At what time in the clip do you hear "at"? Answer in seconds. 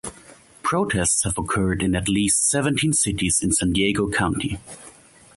1.95-2.09